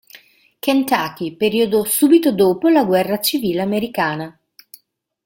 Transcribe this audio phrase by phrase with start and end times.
[0.57, 4.35] Kentucky, periodo subito dopo la guerra civile americana.